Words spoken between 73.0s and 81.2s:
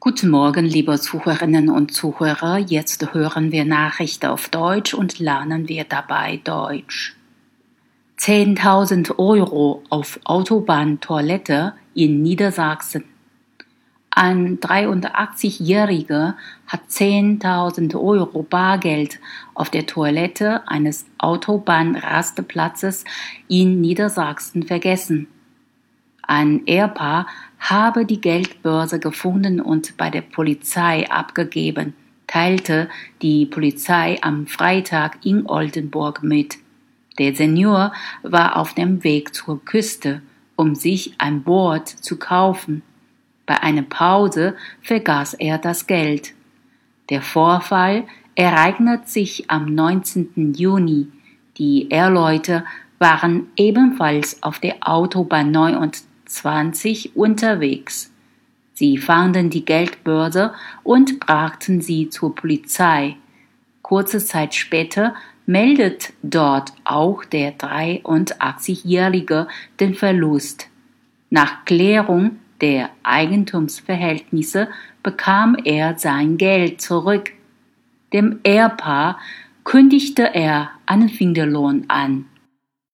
Eigentumsverhältnisse bekam er sein Geld zurück. Dem Ehepaar kündigte er einen